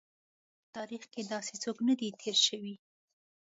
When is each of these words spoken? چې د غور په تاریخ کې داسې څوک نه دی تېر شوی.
چې 0.03 0.03
د 0.05 0.07
غور 0.07 0.59
په 0.63 0.69
تاریخ 0.77 1.03
کې 1.13 1.21
داسې 1.33 1.53
څوک 1.63 1.77
نه 1.87 1.93
دی 1.99 2.09
تېر 2.21 2.37
شوی. 2.47 2.75